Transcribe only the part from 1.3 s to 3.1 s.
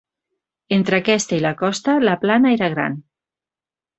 i la costa la plana era gran.